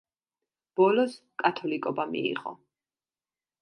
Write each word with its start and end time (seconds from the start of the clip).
ბოლოს 0.79 1.19
კათოლიკობა 1.45 2.09
მიიღო. 2.17 2.59